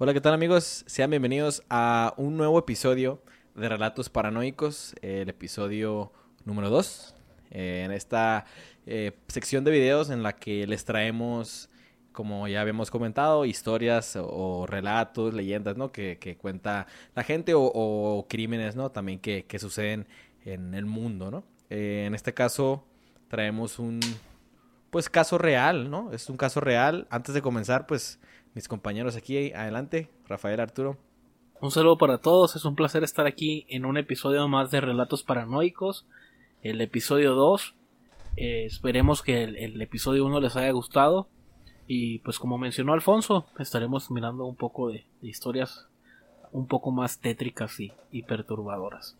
[0.00, 0.84] Hola, ¿qué tal amigos?
[0.86, 3.20] Sean bienvenidos a un nuevo episodio
[3.56, 6.12] de Relatos Paranoicos, el episodio
[6.44, 7.16] número 2.
[7.50, 8.44] Eh, en esta
[8.86, 11.68] eh, sección de videos en la que les traemos,
[12.12, 15.90] como ya habíamos comentado, historias o, relatos, leyendas, ¿no?
[15.90, 16.86] Que, cuenta
[17.16, 18.92] la gente o, crímenes, ¿no?
[18.92, 20.06] También que, suceden
[20.44, 21.42] en el mundo, ¿no?
[21.70, 22.84] Eh, en este caso
[23.26, 23.98] traemos un,
[24.90, 26.12] pues, caso real, ¿no?
[26.12, 27.08] Es un caso real.
[27.10, 28.20] Antes de comenzar, pues,
[28.54, 30.96] mis compañeros aquí, adelante, Rafael Arturo.
[31.60, 35.24] Un saludo para todos, es un placer estar aquí en un episodio más de Relatos
[35.24, 36.06] Paranoicos,
[36.62, 37.74] el episodio 2.
[38.36, 41.28] Eh, esperemos que el, episodio 1 les haya gustado.
[41.88, 45.88] Y pues como mencionó Alfonso, estaremos mirando un poco de, historias
[46.52, 49.18] un poco más tétricas y, y, perturbadoras.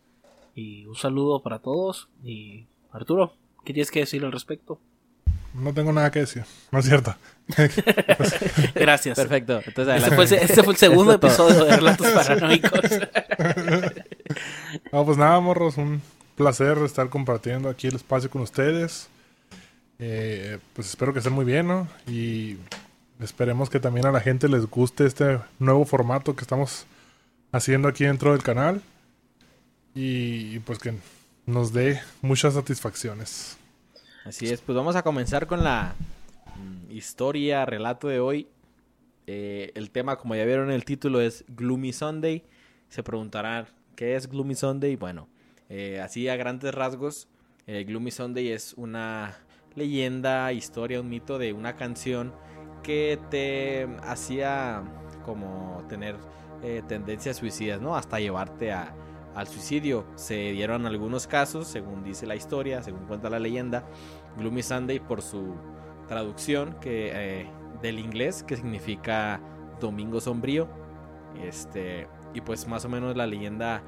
[0.54, 2.08] Y un saludo para todos.
[2.22, 3.32] Y Arturo,
[3.64, 4.78] ¿qué tienes que decir al respecto?
[5.58, 7.14] No tengo nada que decir, no es cierto.
[8.74, 9.16] Gracias.
[9.16, 9.62] Perfecto.
[9.64, 12.80] Entonces, este, fue, este fue el segundo episodio de Relatos Paranoicos.
[14.92, 16.02] no, pues nada, morros, un
[16.36, 19.08] placer estar compartiendo aquí el espacio con ustedes.
[19.98, 21.88] Eh, pues espero que estén muy bien, ¿no?
[22.06, 22.56] Y
[23.20, 26.86] esperemos que también a la gente les guste este nuevo formato que estamos
[27.52, 28.82] haciendo aquí dentro del canal.
[29.94, 30.94] Y, pues que
[31.46, 33.57] nos dé muchas satisfacciones.
[34.28, 35.94] Así es, pues vamos a comenzar con la
[36.56, 38.46] mm, historia, relato de hoy.
[39.26, 42.44] Eh, el tema, como ya vieron en el título, es Gloomy Sunday.
[42.90, 44.96] Se preguntarán, ¿qué es Gloomy Sunday?
[44.96, 45.28] Bueno,
[45.70, 47.26] eh, así a grandes rasgos,
[47.66, 49.34] eh, Gloomy Sunday es una
[49.74, 52.34] leyenda, historia, un mito de una canción
[52.82, 54.82] que te hacía
[55.24, 56.16] como tener
[56.86, 57.96] tendencias suicidas, ¿no?
[57.96, 58.92] Hasta llevarte a,
[59.34, 60.06] al suicidio.
[60.14, 63.84] Se dieron algunos casos, según dice la historia, según cuenta la leyenda,
[64.36, 65.54] Gloomy Sunday por su
[66.06, 67.48] traducción que,
[67.82, 69.40] del inglés, que significa
[69.80, 70.68] domingo sombrío.
[71.42, 73.82] Este, y pues más o menos la leyenda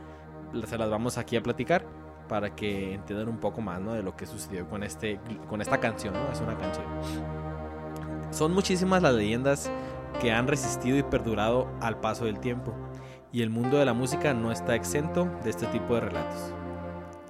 [0.66, 1.84] se las vamos aquí a platicar
[2.28, 3.92] para que entiendan un poco más ¿no?
[3.92, 6.14] de lo que sucedió con, este, con esta canción.
[6.14, 6.32] ¿no?
[6.32, 6.86] Es una canción.
[8.30, 9.70] Son muchísimas las leyendas
[10.20, 12.72] que han resistido y perdurado al paso del tiempo,
[13.32, 16.52] y el mundo de la música no está exento de este tipo de relatos.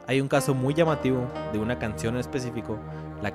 [0.07, 2.79] Hay un caso muy llamativo de una canción en específico,
[3.23, 3.33] la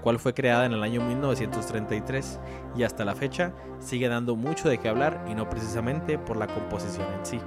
[0.00, 2.40] cual, fue, creada en el año 1933
[2.76, 6.48] y hasta la fecha sigue dando mucho de qué hablar y no precisamente por la
[6.48, 7.40] composición en sí.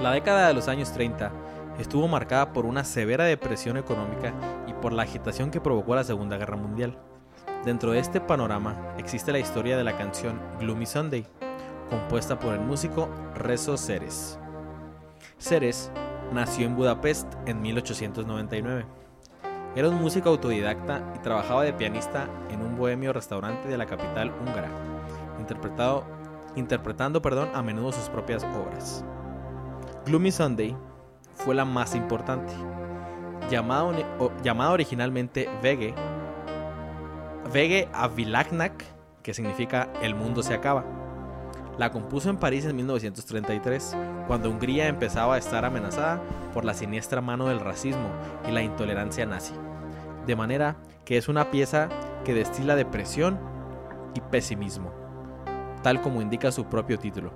[0.00, 1.30] La década de los años 30
[1.78, 4.32] estuvo marcada por una severa depresión económica
[4.66, 6.96] y por la agitación que provocó la Segunda Guerra Mundial.
[7.66, 11.26] Dentro de este panorama existe la historia de la canción Gloomy Sunday,
[11.90, 14.38] compuesta por el músico Rezo Ceres.
[15.38, 15.90] Ceres
[16.32, 18.86] nació en Budapest en 1899.
[19.74, 24.32] Era un músico autodidacta y trabajaba de pianista en un bohemio restaurante de la capital
[24.40, 24.68] húngara,
[26.56, 29.04] interpretando perdón, a menudo sus propias obras.
[30.06, 30.76] Gloomy Sunday
[31.34, 32.52] fue la más importante.
[33.50, 35.94] Llamada, originalmente Vege,
[37.52, 38.84] Vege Avilagnak,
[39.22, 40.99] que significa El mundo se acaba.
[41.80, 43.96] La compuso en París en 1933,
[44.26, 46.20] cuando Hungría empezaba a estar amenazada
[46.52, 48.10] por la siniestra mano del racismo
[48.46, 49.54] y la intolerancia nazi.
[50.26, 50.76] De manera
[51.06, 51.88] que es una pieza
[52.22, 53.38] que destila depresión
[54.14, 54.92] y pesimismo,
[55.82, 57.32] tal como indica su propio título.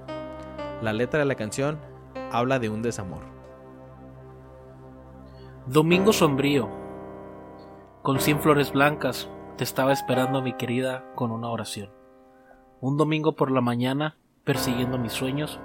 [0.82, 1.78] La letra de la canción
[2.30, 3.22] habla de un desamor.
[5.68, 6.68] Domingo sombrío.
[8.02, 11.88] Con cien flores blancas te estaba esperando mi querida con una oración.
[12.82, 15.58] Un domingo por la mañana, persiguiendo mis sueños,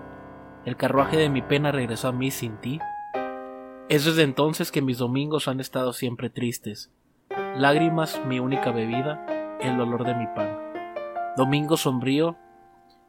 [0.66, 2.79] el carruaje de mi pena regresó a mí sin ti.
[3.90, 6.91] Es desde entonces que mis domingos han estado siempre tristes.
[7.56, 10.57] Lágrimas mi única bebida, el dolor de mi pan.
[11.35, 12.38] Domingo sombrío,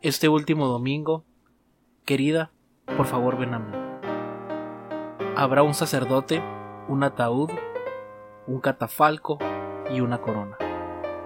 [0.02, 1.24] este último domingo,
[2.04, 2.50] querida,
[2.96, 3.72] por favor ven a mí.
[5.36, 6.42] Habrá un sacerdote,
[6.88, 7.50] un ataúd,
[8.46, 9.38] un catafalco
[9.90, 10.56] y una corona.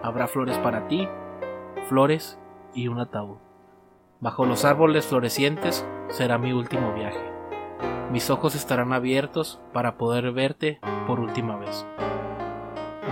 [0.03, 1.09] Habrá flores para ti,
[1.89, 2.39] flores
[2.75, 3.44] y un ataúd.
[4.21, 7.21] Bajo los árboles florecientes será mi último viaje.
[8.11, 11.85] Mis ojos estarán abiertos para poder verte por última vez.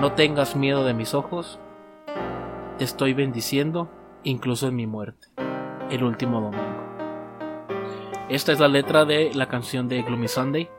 [0.01, 1.59] No tengas miedo de mis ojos.
[2.79, 3.91] Te estoy bendiciendo
[4.23, 5.29] incluso en mi muerte.
[5.91, 6.83] El último domingo.
[8.29, 10.71] Esta es la letra de la canción de Gloomy Sunday.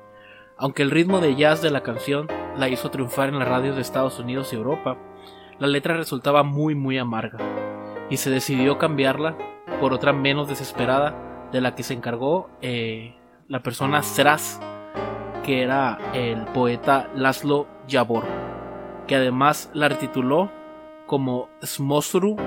[0.57, 2.27] Aunque el ritmo de jazz de la canción
[2.57, 4.97] la hizo triunfar en las radios de Estados Unidos y Europa,
[5.59, 7.37] la letra resultaba muy muy amarga
[8.09, 9.37] y se decidió cambiarla
[9.83, 13.17] por otra menos desesperada de la que se encargó eh,
[13.49, 14.61] la persona Sras,
[15.43, 18.23] que era el poeta Laszlo Yabor,
[19.07, 20.49] que además la retituló
[21.05, 22.37] como Smosru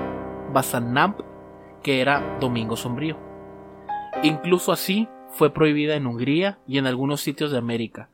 [0.51, 1.19] Basanamp
[1.83, 3.19] que era Domingo Sombrío.
[4.23, 8.09] Incluso así fue prohibida en Hungría y en algunos sitios de América,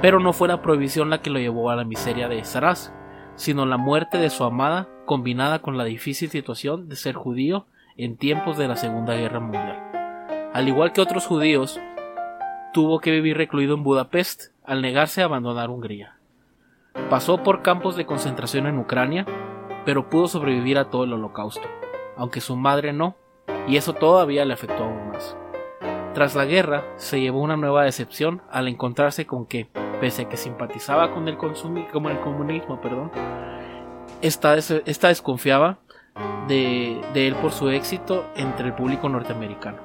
[0.00, 2.92] pero no fue la prohibición la que lo llevó a la miseria de Saraz,
[3.34, 7.66] sino la muerte de su amada combinada con la difícil situación de ser judío
[8.04, 10.50] en tiempos de la Segunda Guerra Mundial.
[10.52, 11.80] Al igual que otros judíos,
[12.72, 16.16] tuvo que vivir recluido en Budapest al negarse a abandonar Hungría.
[17.08, 19.26] Pasó por campos de concentración en Ucrania,
[19.84, 21.66] pero pudo sobrevivir a todo el holocausto,
[22.16, 23.16] aunque su madre no,
[23.66, 25.36] y eso todavía le afectó aún más.
[26.14, 29.68] Tras la guerra, se llevó una nueva decepción al encontrarse con que,
[30.00, 31.56] pese a que simpatizaba con el, con
[32.06, 33.12] el comunismo, perdón,
[34.20, 35.78] esta, esta desconfiaba
[36.48, 39.78] de, él por su éxito entre el público norteamericano.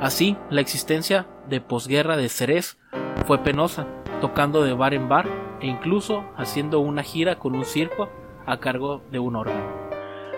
[0.00, 2.78] Así, la existencia de posguerra de Ceres
[3.26, 3.86] fue penosa,
[4.20, 5.28] tocando de bar en bar
[5.60, 8.08] e incluso haciendo una gira con un circo
[8.46, 9.80] a cargo de un órgano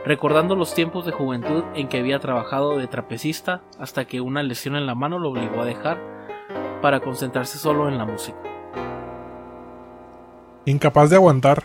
[0.04, 4.76] recordando los tiempos de juventud en que había trabajado de trapecista hasta que una lesión
[4.76, 5.98] en la mano lo obligó a dejar
[6.80, 8.38] para concentrarse solo en la música.
[10.64, 11.64] Incapaz de aguantar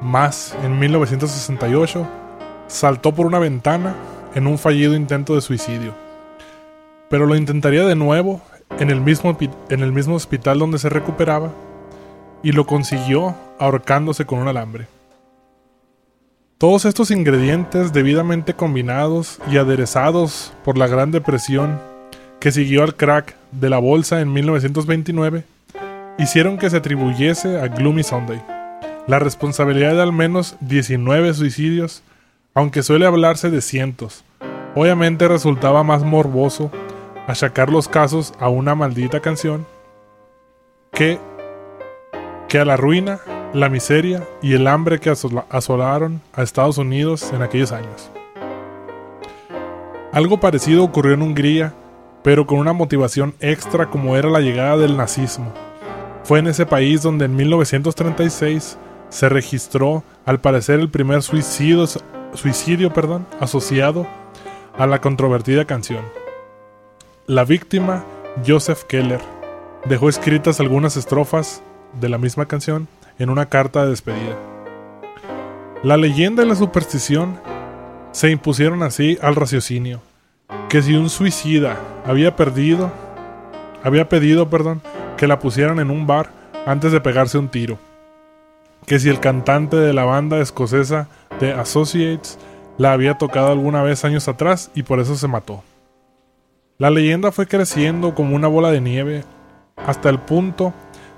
[0.00, 2.06] más en 1968,
[2.72, 3.94] saltó por una ventana
[4.34, 5.94] en un fallido intento de suicidio.
[7.10, 8.40] Pero lo intentaría de nuevo
[8.78, 9.36] en el mismo,
[9.68, 11.52] en el mismo hospital donde se recuperaba
[12.42, 14.86] y lo consiguió ahorcándose con un alambre.
[16.56, 21.78] Todos estos ingredientes debidamente combinados y aderezados por la Gran Depresión
[22.40, 25.44] que siguió al crack de la bolsa en 1929
[26.18, 28.42] hicieron que se atribuyese a Gloomy Sunday
[29.06, 32.02] la responsabilidad de al menos 19 suicidios,
[32.54, 34.24] aunque suele hablarse de cientos.
[34.74, 36.70] Obviamente resultaba más morboso
[37.26, 39.66] achacar los casos a una maldita canción
[40.92, 41.18] que,
[42.48, 43.20] que a la ruina
[43.52, 48.10] la miseria y el hambre que asolaron a Estados Unidos en aquellos años.
[50.12, 51.74] Algo parecido ocurrió en Hungría,
[52.22, 55.52] pero con una motivación extra como era la llegada del nazismo.
[56.24, 58.78] Fue en ese país donde en 1936
[59.08, 61.86] se registró al parecer el primer suicidio,
[62.34, 64.06] suicidio perdón, asociado
[64.76, 66.04] a la controvertida canción.
[67.26, 68.04] La víctima,
[68.46, 69.20] Joseph Keller,
[69.84, 71.62] dejó escritas algunas estrofas
[72.00, 72.88] de la misma canción
[73.18, 74.36] en una carta de despedida.
[75.82, 77.40] La leyenda y la superstición
[78.12, 80.00] se impusieron así al raciocinio,
[80.68, 81.76] que si un suicida
[82.06, 82.90] había perdido,
[83.82, 84.82] había pedido, perdón,
[85.16, 86.30] que la pusieran en un bar
[86.66, 87.78] antes de pegarse un tiro,
[88.86, 91.08] que si el cantante de la banda escocesa
[91.38, 92.38] The Associates
[92.78, 95.62] la había tocado alguna vez años atrás y por eso se mató.
[96.78, 99.24] La leyenda fue creciendo como una bola de nieve
[99.76, 100.72] hasta el punto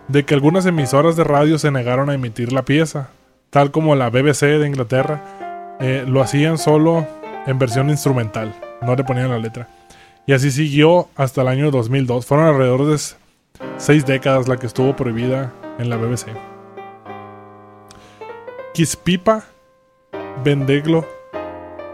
[0.08, 3.08] de que algunas emisoras de radio se negaron a emitir la pieza,
[3.50, 7.06] tal como la BBC de Inglaterra, eh, lo hacían solo
[7.46, 9.69] en versión instrumental, no le ponían la letra.
[10.26, 12.25] Y así siguió hasta el año 2002.
[12.25, 12.99] Fueron alrededor de
[13.76, 16.26] seis décadas la que estuvo prohibida en la BBC.
[18.72, 19.44] Kispipa
[20.42, 21.06] Vendeglo,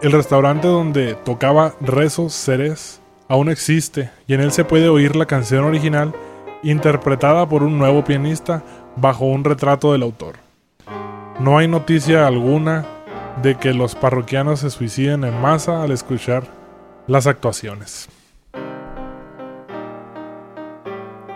[0.01, 5.27] el restaurante donde tocaba Rezos Ceres, aún existe y en él se puede oír la
[5.27, 6.15] canción original
[6.63, 8.63] interpretada por un nuevo pianista
[8.97, 10.37] bajo un retrato del autor.
[11.39, 12.87] No hay noticia alguna
[13.43, 16.45] de que los parroquianos se suiciden en masa al escuchar
[17.07, 18.09] las actuaciones.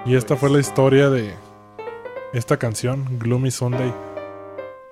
[0.06, 1.34] Y esta fue la historia de
[2.32, 3.92] esta canción, Gloomy Sunday,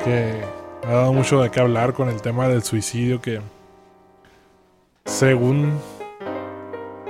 [0.02, 0.40] que
[0.84, 3.40] ha dado mucho de qué hablar con el tema del suicidio que,
[5.04, 5.78] según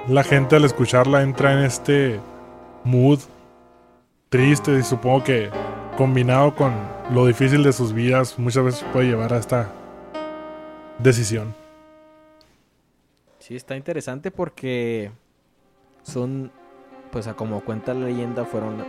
[0.08, 2.20] la gente al escucharla, entra en este
[2.84, 3.20] mood
[4.28, 5.50] triste y supongo que
[5.96, 6.72] combinado con
[7.10, 9.70] lo difícil de sus vidas muchas veces puede llevar a esta
[10.98, 11.54] decisión.
[13.38, 15.10] Sí, está interesante porque
[16.02, 16.52] son,
[17.10, 18.84] pues a como cuenta la leyenda, fueron...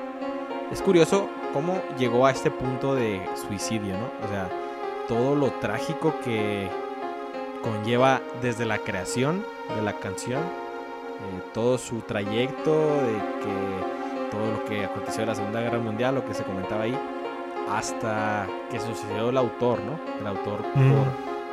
[0.71, 4.05] Es curioso cómo llegó a este punto de suicidio, ¿no?
[4.23, 4.49] O sea,
[5.07, 6.69] todo lo trágico que
[7.61, 9.45] conlleva desde la creación
[9.75, 10.41] de la canción
[11.23, 16.15] eh, todo su trayecto, de que todo lo que aconteció en la Segunda Guerra Mundial,
[16.15, 16.97] lo que se comentaba ahí,
[17.69, 19.99] hasta que sucedió el autor, ¿no?
[20.19, 20.61] El autor,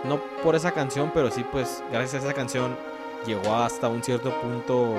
[0.04, 2.76] no por esa canción, pero sí, pues gracias a esa canción
[3.26, 4.94] llegó hasta un cierto punto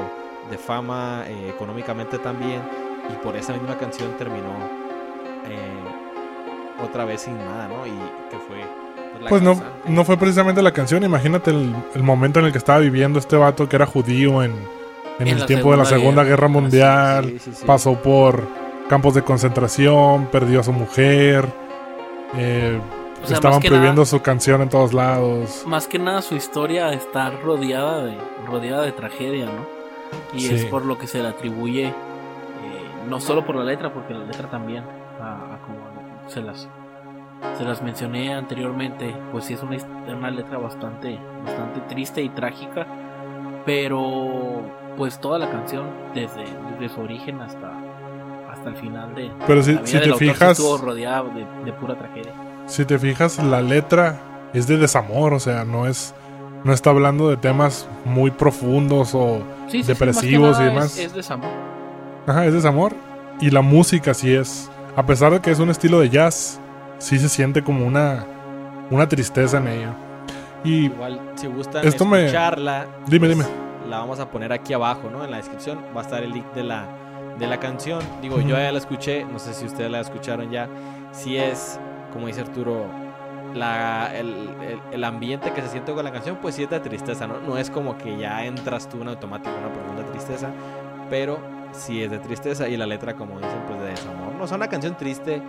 [0.50, 2.62] de fama eh, económicamente también,
[3.10, 4.56] y por esa misma canción terminó
[5.46, 6.01] eh,
[6.84, 7.86] otra vez sin nada, ¿no?
[7.86, 7.92] Y
[8.30, 8.58] que fue
[9.30, 11.04] pues no, no fue precisamente la canción.
[11.04, 14.54] Imagínate el, momento en el que estaba viviendo este vato que era judío en,
[15.20, 17.34] el tiempo de la Segunda Guerra, Mundial.
[17.66, 18.44] pasó por
[18.90, 21.48] campos de concentración, perdió a su mujer.
[22.36, 22.80] Eh,
[23.24, 25.64] O sea, estaban más que prohibiendo nada- su canción en todos lados.
[25.68, 29.68] Más que nada su historia está rodeada de, rodeada de tragedia, ¿no?
[30.34, 30.56] Y Sí.
[30.56, 31.94] es por lo que se le atribuye, eh,
[33.08, 34.84] no solo por la letra, porque la letra también,
[35.22, 36.01] a, a como
[36.32, 36.68] se las,
[37.58, 39.78] se las mencioné anteriormente, pues sí es una,
[40.16, 42.88] una letra bastante, bastante triste y trágica,
[43.66, 44.62] pero
[44.98, 47.72] pues toda la canción, desde, desde su origen hasta,
[48.52, 51.24] hasta el final de Pero si, la vida si del te autor, fijas, estuvo rodeada
[51.24, 52.34] de, de pura tragedia.
[52.66, 56.14] si te fijas, la letra es de desamor, o sea, no es,
[56.64, 60.64] no está hablando de temas muy profundos o Sí, sí, sí, más que depresivos y
[60.64, 60.98] demás.
[60.98, 61.50] Es, es desamor.
[62.28, 62.94] Ajá, es desamor.
[63.40, 64.70] Y la música sí es.
[64.96, 66.60] A pesar de que es un estilo de jazz,
[66.98, 68.26] sí se siente como una,
[68.90, 69.94] una tristeza en ella.
[70.64, 73.50] Y Igual, si gustan Esto me- escucharla, dime, pues, dime.
[73.90, 75.24] la vamos a poner aquí abajo, ¿no?
[75.24, 76.86] En la descripción va a estar el link de la,
[77.40, 78.00] de la canción.
[78.22, 80.68] Digo, yo ya la escuché, no sé si ustedes la escucharon ya.
[81.14, 81.80] Si es,
[82.14, 82.86] como dice Arturo,
[83.56, 84.28] la, el,
[84.62, 87.40] el- el ambiente que se siente con la canción, pues sí es de tristeza, ¿no?
[87.40, 90.50] No es como que ya entras tú en automático una profunda tristeza,
[91.10, 91.40] pero
[91.72, 94.31] sí es de tristeza y la letra, como dicen, pues de desamor.
[94.42, 95.40] No es una canción triste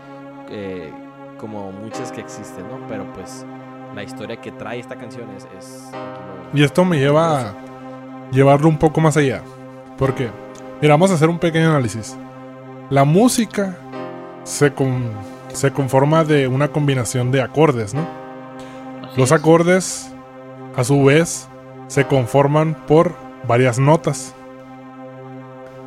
[0.50, 0.92] eh,
[1.38, 2.86] como muchas que existen, ¿no?
[2.88, 3.46] Pero pues
[3.94, 5.48] la historia que trae esta canción es...
[5.58, 5.90] es
[6.52, 7.54] Y esto me lleva a
[8.32, 9.40] llevarlo un poco más allá.
[9.96, 10.28] Porque,
[10.82, 12.18] mira, vamos a hacer un pequeño análisis.
[12.90, 13.78] La música
[14.44, 15.12] se, con-
[15.54, 18.02] se conforma de una combinación de acordes, ¿no?
[19.08, 19.40] Así Los es.
[19.40, 20.12] acordes,
[20.76, 21.48] a su vez,
[21.86, 23.14] se conforman por
[23.48, 24.34] varias notas.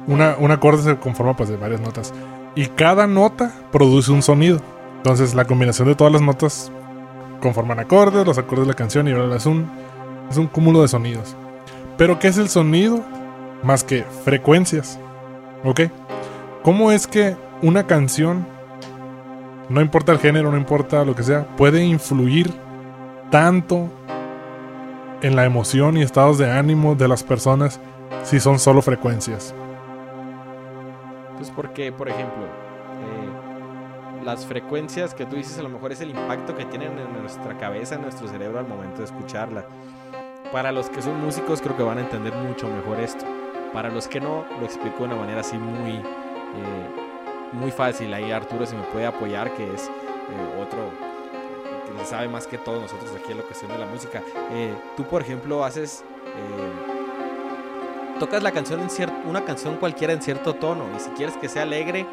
[0.08, 2.12] Una, un acorde se conforma pues de varias notas.
[2.56, 4.62] Y cada nota produce un sonido.
[4.98, 6.72] Entonces la combinación de todas las notas
[7.42, 9.70] conforman acordes, los acordes de la canción y es un,
[10.30, 11.36] es un cúmulo de sonidos.
[11.98, 13.04] Pero ¿qué es el sonido?
[13.62, 14.98] Más que frecuencias.
[15.64, 15.82] ¿Ok?
[16.64, 18.48] ¿Cómo es que una canción,
[19.70, 22.54] no importa el género, no importa lo que sea, puede influir
[23.30, 23.90] tanto
[25.22, 27.80] en la emoción y estados de ánimo de las personas
[28.24, 29.54] si son solo frecuencias?
[31.38, 36.10] Pues porque, por ejemplo, eh, las frecuencias que tú dices a lo mejor es el
[36.10, 39.66] impacto que tienen en nuestra cabeza, en nuestro cerebro al momento de escucharla.
[40.52, 43.26] Para los que son músicos creo que van a entender mucho mejor esto.
[43.74, 46.02] Para los que no, lo explico de una manera así muy, eh,
[47.52, 48.14] muy fácil.
[48.14, 50.80] Ahí Arturo se me puede apoyar, que es eh, otro
[51.86, 54.22] que sabe más que todos nosotros aquí en la cuestión de la música.
[54.98, 56.04] Tú, por ejemplo, haces...
[58.20, 61.50] tocas la canción en cierto, una canción cualquiera en cierto tono y si quieres que
[61.50, 62.06] sea alegre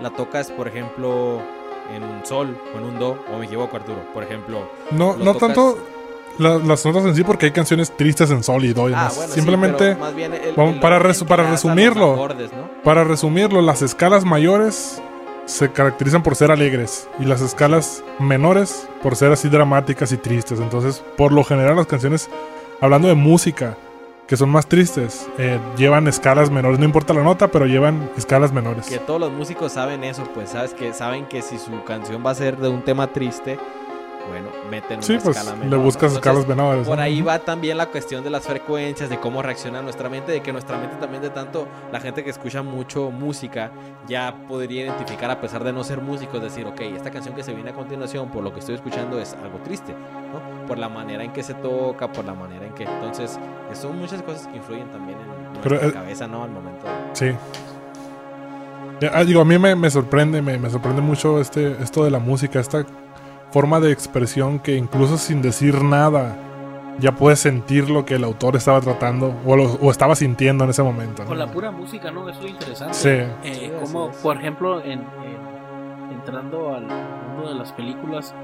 [0.00, 1.40] la tocas por ejemplo
[1.94, 5.32] en un sol o en un do o me equivoco Arturo por ejemplo No, no
[5.34, 5.78] tocas- tanto
[6.38, 9.10] la- las notas en sí, porque hay canciones tristes en sol y do y ah
[9.14, 12.14] bueno Simplemente, pero más bien el- vamos, el para resu- para resumirlo.
[12.14, 12.68] acordes, ¿no?
[12.82, 15.02] para resumirlo, las escalas mayores
[15.44, 20.60] se caracterizan por ser alegres y las escalas menores por ser así dramáticas y tristes.
[20.60, 22.30] Entonces, por lo general, las canciones,
[22.80, 23.76] hablando de música,
[24.30, 26.78] que son más tristes, eh, llevan escalas menores.
[26.78, 28.86] No importa la nota, pero llevan escalas menores.
[28.86, 32.30] que todos los músicos saben eso pues sabes que saben que si su canción va
[32.30, 33.58] a ser de un tema triste
[34.28, 35.84] bueno meten Sí, una pues escala le menor, ¿no?
[35.84, 36.86] buscas Entonces, escalas menores.
[36.86, 37.02] Por ¿no?
[37.02, 40.52] ahí va también la cuestión de las frecuencias, de cómo reacciona nuestra mente, de que
[40.52, 43.70] nuestra mente también de tanto, la gente que escucha mucho música
[44.06, 47.54] ya podría identificar a pesar de no ser músicos, decir, ok, esta canción que se
[47.54, 50.66] viene a continuación, por lo que estoy escuchando es algo triste, ¿no?
[50.66, 52.84] Por la manera en que se toca, por la manera en que...
[52.84, 53.38] Entonces,
[53.72, 56.44] son muchas cosas que influyen también en nuestra Pero, eh, cabeza, ¿no?
[56.44, 56.86] Al momento.
[57.12, 57.32] Sí.
[59.00, 62.10] Ya, ah, digo, a mí me, me sorprende, me, me sorprende mucho este, esto de
[62.10, 62.84] la música, esta
[63.50, 66.36] forma de expresión que incluso sin decir nada
[66.98, 70.70] ya puedes sentir lo que el autor estaba tratando o, lo- o estaba sintiendo en
[70.70, 71.22] ese momento.
[71.22, 71.28] ¿no?
[71.30, 72.28] Con la pura música, ¿no?
[72.28, 72.94] Eso es interesante.
[72.94, 73.08] Sí.
[73.08, 78.34] Eh, Sí, como, por ejemplo, en, en- entrando al mundo de las películas,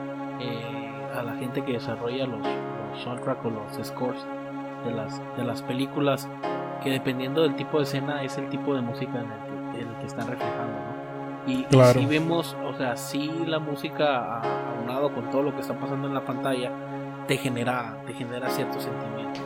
[0.40, 4.24] eh, a la gente que desarrolla los, los soundtrack o los scores
[4.86, 6.26] de las, de las películas,
[6.82, 9.88] que dependiendo del tipo de escena es el tipo de música en el que, en
[9.88, 10.95] el que están reflejando, ¿no?
[11.46, 12.00] Y, Claro.
[12.00, 16.08] si vemos, o sea, si la música a- aunado con todo lo que está pasando
[16.08, 16.72] en la pantalla,
[17.28, 19.40] te genera, te genera cierto sentimiento.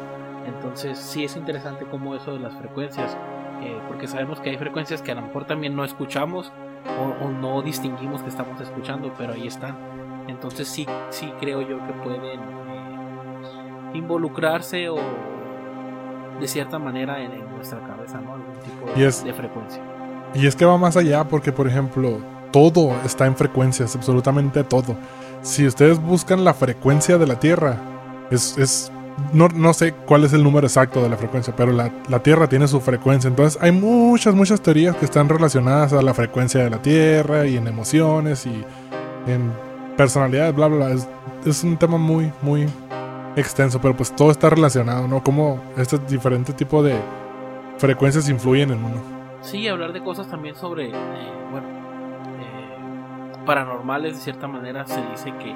[0.46, 3.16] Entonces sí es interesante como eso de las frecuencias,
[3.62, 6.52] eh, porque sabemos que hay frecuencias que a lo mejor también no escuchamos
[6.98, 9.76] o, o no distinguimos que estamos escuchando, pero ahí están.
[10.28, 12.38] Entonces sí, sí creo yo que pueden eh,
[13.94, 14.96] involucrarse o
[16.40, 18.34] de cierta manera en, en nuestra cabeza, ¿no?
[18.34, 19.82] Algún tipo de frecuencia.
[20.34, 22.18] Y es que va más allá porque, por ejemplo,
[22.52, 24.96] todo está en frecuencias, absolutamente todo.
[25.42, 27.76] Si ustedes buscan la frecuencia de la Tierra,
[28.30, 28.56] es...
[28.58, 28.92] es-
[29.34, 31.90] no, sé cuál es el número exacto de la frecuencia, pero la,
[32.22, 33.28] Tierra tiene su frecuencia.
[33.28, 37.56] Entonces hay muchas, muchas teorías que están relacionadas a la frecuencia de la Tierra y
[37.56, 38.64] en emociones y
[39.26, 39.52] en
[39.96, 40.94] personalidades, bla, bla, bla.
[40.94, 41.08] Es,
[41.44, 42.66] es un tema muy, muy
[43.36, 45.22] extenso, pero pues todo está relacionado, ¿no?
[45.22, 46.94] Cómo este diferente tipo de
[47.78, 49.19] frecuencias influyen en uno.
[49.42, 50.92] Sí, hablar de cosas también sobre, eh,
[51.50, 51.66] bueno,
[52.38, 55.54] eh, paranormales de cierta manera se dice que,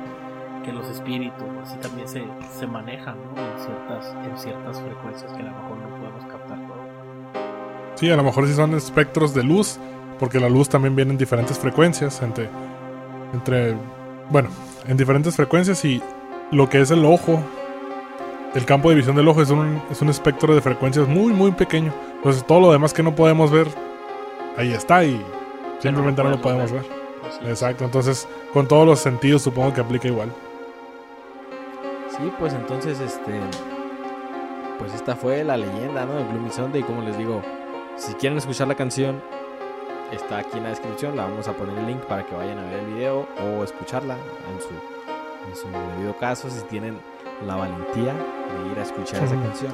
[0.65, 3.41] que los espíritus así también se, se manejan ¿no?
[3.41, 6.85] en, ciertas, en ciertas frecuencias que a lo mejor no podemos captar todo.
[7.97, 9.79] Sí, a lo mejor sí son espectros de luz,
[10.19, 12.49] porque la luz también viene en diferentes frecuencias, entre,
[13.33, 13.77] entre,
[14.31, 14.49] bueno,
[14.87, 16.03] en diferentes frecuencias y
[16.51, 17.43] lo que es el ojo,
[18.55, 21.53] el campo de visión del ojo es un, es un espectro de frecuencias muy, muy
[21.53, 21.93] pequeño.
[22.25, 23.69] Entonces todo lo demás que no podemos ver,
[24.57, 25.23] ahí está y
[25.79, 26.87] simplemente no lo podemos ver.
[27.29, 27.51] Así es.
[27.51, 30.33] Exacto, entonces con todos los sentidos supongo que aplica igual.
[32.17, 33.39] Sí, pues entonces, este.
[34.79, 36.15] Pues esta fue la leyenda, ¿no?
[36.15, 36.83] De Gloomy Sunday.
[36.83, 37.43] Como les digo,
[37.97, 39.21] si quieren escuchar la canción,
[40.11, 41.17] está aquí en la descripción.
[41.17, 44.15] La vamos a poner el link para que vayan a ver el video o escucharla
[44.15, 44.71] en su,
[45.51, 46.49] en su debido caso.
[46.49, 46.99] Si tienen
[47.47, 49.73] la valentía de ir a escuchar esa canción.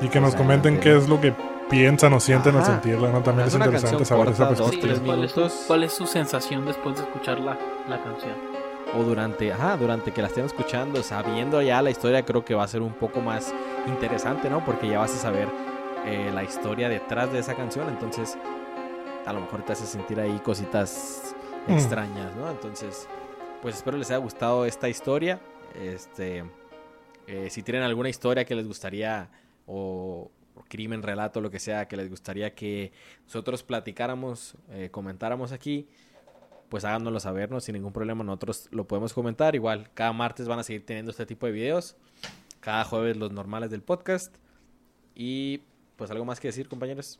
[0.00, 1.34] Y que nos Pues, comenten qué es lo que
[1.70, 2.72] piensan o sienten al Ajá.
[2.72, 3.22] sentirla, ¿no?
[3.22, 4.94] También Es interesante saber esa corta, dos, perspectiva.
[4.94, 5.64] tres ¿Cuál es, su, minutos.
[5.66, 7.56] cuál es su sensación después de escuchar la,
[7.88, 8.34] la canción?
[8.92, 12.64] o durante, ajá, durante que la estén escuchando, sabiendo ya la historia, creo que va
[12.64, 13.54] a ser un poco más
[13.86, 14.64] interesante, ¿no?
[14.64, 15.46] Porque ya vas a saber
[16.06, 18.36] eh, la historia detrás de esa canción, entonces
[19.26, 21.36] a lo mejor te hace sentir ahí cositas
[21.68, 21.72] Mm.
[21.74, 22.50] extrañas, ¿no?
[22.50, 23.06] Entonces,
[23.62, 25.38] pues espero les haya gustado esta historia.
[25.80, 26.42] Este,
[27.26, 29.28] eh, si tienen alguna historia que les gustaría
[29.66, 30.30] o,
[30.68, 32.92] crimen, relato, lo que sea, que les gustaría que
[33.24, 35.88] nosotros platicáramos, eh, comentáramos aquí,
[36.70, 37.60] pues háganoslo saber, ¿no?
[37.60, 39.54] Sin ningún problema, nosotros lo podemos comentar.
[39.56, 41.96] Igual, cada martes van a seguir teniendo este tipo de videos.
[42.60, 44.36] Cada jueves los normales del podcast.
[45.14, 45.62] Y
[45.96, 47.18] pues algo más que decir, compañeros.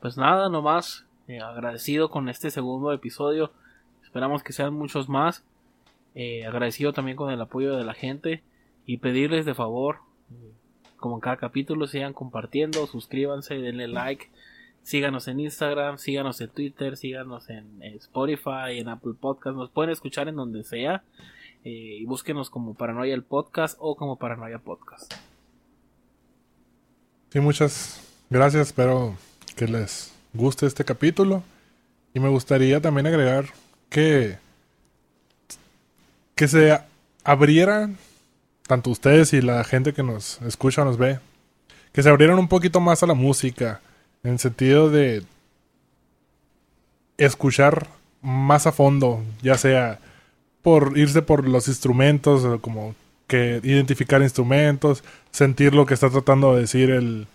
[0.00, 3.52] Pues nada, nomás eh, agradecido con este segundo episodio.
[4.02, 5.44] Esperamos que sean muchos más.
[6.14, 8.42] Eh, agradecido también con el apoyo de la gente.
[8.86, 9.98] Y pedirles de favor,
[10.30, 10.52] eh,
[10.96, 14.28] como en cada capítulo, sigan compartiendo, suscríbanse, denle like.
[14.82, 19.56] Síganos en Instagram, síganos en Twitter, síganos en, Spotify, en Apple Podcast.
[19.56, 21.02] Nos pueden escuchar en donde sea.
[21.64, 25.12] eh, y búsquenos como Paranoia el Podcast o como Paranoia Podcast.
[27.30, 28.68] Sí, muchas gracias.
[28.68, 29.16] Espero
[29.56, 31.42] que les guste este capítulo.
[32.14, 33.46] Y me gustaría también agregar
[33.90, 34.38] que,
[36.34, 36.80] que se
[37.24, 37.98] abrieran,
[38.66, 41.18] tanto ustedes y la gente que nos escucha nos ve,
[41.92, 43.80] que se abrieran un poquito más a la música,
[44.22, 45.22] en el sentido de
[47.16, 47.88] escuchar
[48.22, 50.00] más a fondo, ya sea
[50.62, 52.94] por irse por los instrumentos, como
[53.26, 57.26] que identificar instrumentos, sentir lo que está tratando de decir el,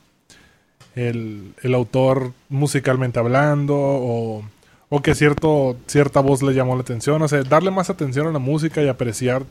[0.95, 4.43] el, el autor musicalmente hablando, o,
[4.89, 8.31] o que cierto, cierta voz le llamó la atención, o sea, darle más atención a
[8.31, 9.43] la música y apreciar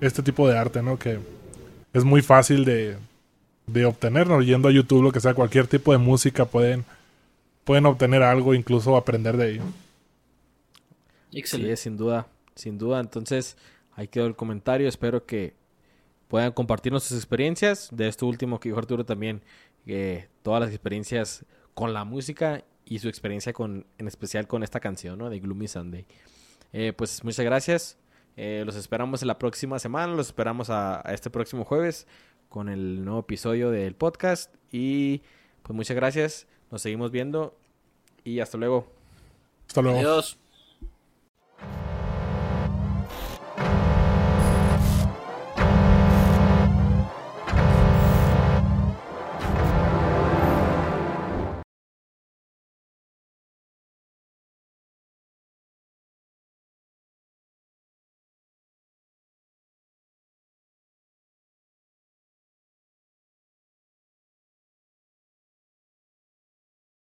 [0.00, 0.98] este tipo de arte, ¿no?
[0.98, 1.18] Que
[1.92, 2.96] es muy fácil de,
[3.66, 4.42] de obtener, ¿no?
[4.42, 6.84] Yendo a YouTube, lo que sea, cualquier tipo de música pueden,
[7.64, 9.62] pueden obtener algo, incluso aprender de ello.
[11.32, 11.76] Excelente.
[11.76, 13.00] Sí, sin duda, sin duda.
[13.00, 13.56] Entonces,
[13.94, 14.88] ahí quedó el comentario.
[14.88, 15.54] Espero que
[16.28, 17.88] puedan compartirnos sus experiencias.
[17.92, 19.42] De esto último que dijo Arturo también,
[19.86, 24.80] eh, todas las experiencias con la música y su experiencia con, en especial con esta
[24.80, 25.28] canción, ¿no?
[25.28, 26.06] De Gloomy Sunday.
[26.72, 27.98] Eh, pues muchas gracias.
[28.36, 30.14] Eh, los esperamos en la próxima semana.
[30.14, 32.06] Los esperamos a, a este próximo jueves
[32.48, 34.54] con el nuevo episodio del podcast.
[34.70, 35.22] Y
[35.62, 36.46] pues muchas gracias.
[36.70, 37.56] Nos seguimos viendo
[38.24, 38.86] y hasta luego.
[39.66, 39.98] Hasta luego.
[39.98, 40.38] Adiós.